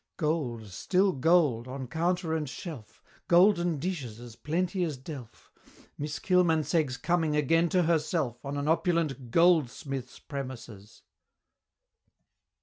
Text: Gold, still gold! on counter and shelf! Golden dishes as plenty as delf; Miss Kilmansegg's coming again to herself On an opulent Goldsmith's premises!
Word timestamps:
Gold, 0.17 0.65
still 0.69 1.11
gold! 1.11 1.67
on 1.67 1.85
counter 1.85 2.33
and 2.33 2.49
shelf! 2.49 3.03
Golden 3.27 3.77
dishes 3.77 4.19
as 4.19 4.35
plenty 4.35 4.83
as 4.83 4.97
delf; 4.97 5.51
Miss 5.95 6.17
Kilmansegg's 6.17 6.97
coming 6.97 7.35
again 7.35 7.69
to 7.69 7.83
herself 7.83 8.43
On 8.43 8.57
an 8.57 8.67
opulent 8.67 9.29
Goldsmith's 9.29 10.17
premises! 10.17 11.03